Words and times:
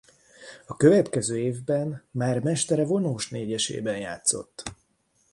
A 0.65 0.75
következő 0.75 1.39
évben 1.39 2.03
már 2.11 2.39
mestere 2.39 2.85
vonósnégyesében 2.85 3.97
játszott. 3.97 4.63